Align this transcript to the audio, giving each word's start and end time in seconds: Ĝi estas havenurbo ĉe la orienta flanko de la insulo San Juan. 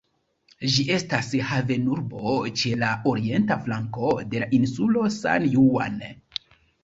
Ĝi 0.75 0.83
estas 0.93 1.27
havenurbo 1.49 2.31
ĉe 2.61 2.71
la 2.85 2.89
orienta 3.13 3.57
flanko 3.67 4.15
de 4.33 4.41
la 4.45 4.49
insulo 4.61 5.05
San 5.19 5.47
Juan. 5.57 6.01